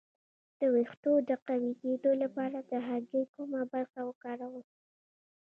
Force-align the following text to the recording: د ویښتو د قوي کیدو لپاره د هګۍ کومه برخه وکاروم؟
د 0.59 0.61
ویښتو 0.73 1.11
د 1.29 1.31
قوي 1.47 1.73
کیدو 1.81 2.11
لپاره 2.23 2.57
د 2.69 2.71
هګۍ 2.87 3.23
کومه 3.35 3.61
برخه 3.73 3.99
وکاروم؟ 4.09 4.65